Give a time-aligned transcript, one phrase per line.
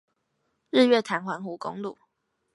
[0.71, 1.95] 日月潭環湖公路